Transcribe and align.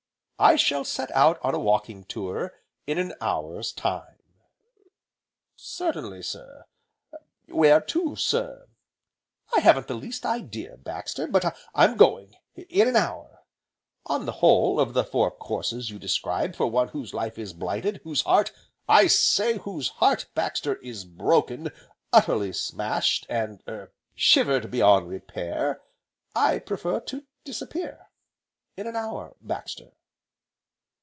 "I 0.43 0.55
shall 0.55 0.83
set 0.83 1.11
out 1.11 1.37
on 1.43 1.53
a 1.53 1.59
walking 1.59 2.03
tour 2.03 2.55
in 2.87 2.97
an 2.97 3.13
hour's 3.21 3.71
time." 3.71 4.17
"Certainly, 5.55 6.23
sir, 6.23 6.65
where 7.45 7.79
to, 7.79 8.15
sir?" 8.15 8.65
"I 9.55 9.59
haven't 9.59 9.85
the 9.87 9.93
least 9.93 10.25
idea, 10.25 10.77
Baxter, 10.77 11.27
but 11.27 11.55
I'm 11.75 11.95
going 11.95 12.33
in 12.55 12.87
an 12.87 12.95
hour. 12.95 13.43
On 14.07 14.25
the 14.25 14.31
whole, 14.31 14.79
of 14.79 14.93
the 14.95 15.03
four 15.03 15.29
courses 15.29 15.91
you 15.91 15.99
describe 15.99 16.55
for 16.55 16.65
one 16.65 16.87
whose 16.87 17.13
life 17.13 17.37
is 17.37 17.53
blighted, 17.53 17.97
whose 18.03 18.23
heart, 18.23 18.51
I 18.89 19.05
say 19.05 19.59
whose 19.59 19.89
heart, 19.89 20.25
Baxter, 20.33 20.77
is 20.77 21.05
broken, 21.05 21.71
utterly 22.11 22.51
smashed, 22.51 23.27
and 23.29 23.61
er 23.67 23.91
shivered 24.15 24.71
beyond 24.71 25.07
repair, 25.07 25.83
I 26.35 26.57
prefer 26.57 26.99
to 27.01 27.27
disappear 27.43 28.09
in 28.75 28.87
an 28.87 28.95
hour, 28.95 29.35
Baxter." 29.39 29.91